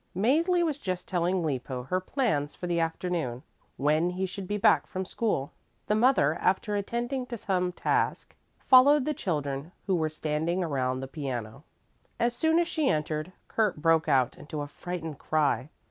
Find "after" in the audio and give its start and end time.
6.41-6.75